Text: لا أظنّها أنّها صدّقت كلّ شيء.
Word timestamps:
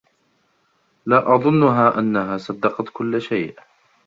لا 1.05 1.35
أظنّها 1.35 1.99
أنّها 1.99 2.37
صدّقت 2.37 2.85
كلّ 2.93 3.21
شيء. 3.21 3.55